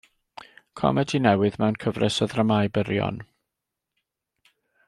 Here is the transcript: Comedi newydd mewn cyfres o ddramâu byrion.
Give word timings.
Comedi 0.79 1.21
newydd 1.25 1.59
mewn 1.63 1.77
cyfres 1.85 2.19
o 2.27 2.31
ddramâu 2.33 2.73
byrion. 2.79 3.23